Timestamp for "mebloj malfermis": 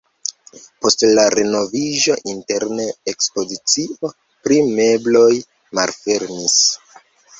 4.81-6.61